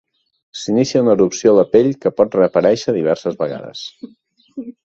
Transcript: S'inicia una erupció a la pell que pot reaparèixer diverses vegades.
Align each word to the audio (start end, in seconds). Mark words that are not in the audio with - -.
S'inicia 0.61 1.01
una 1.03 1.13
erupció 1.17 1.51
a 1.51 1.59
la 1.59 1.65
pell 1.75 1.91
que 2.05 2.13
pot 2.21 2.39
reaparèixer 2.39 2.97
diverses 2.99 3.41
vegades. 3.45 3.87